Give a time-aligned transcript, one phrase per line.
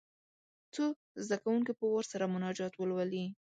[0.73, 0.85] څو
[1.23, 3.23] زده کوونکي په وار سره مناجات ولولي.